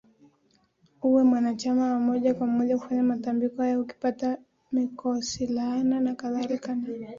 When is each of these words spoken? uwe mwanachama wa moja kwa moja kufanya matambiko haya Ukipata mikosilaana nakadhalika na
uwe 1.07 1.21
mwanachama 1.23 1.83
wa 1.93 1.99
moja 1.99 2.33
kwa 2.33 2.47
moja 2.47 2.77
kufanya 2.77 3.03
matambiko 3.03 3.61
haya 3.61 3.79
Ukipata 3.79 4.37
mikosilaana 4.71 5.99
nakadhalika 5.99 6.75
na 6.75 6.87